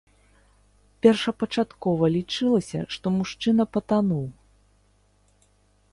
Першапачаткова 1.05 2.09
лічылася, 2.15 2.79
што 2.97 3.05
мужчына 3.21 3.63
патануў. 3.77 4.25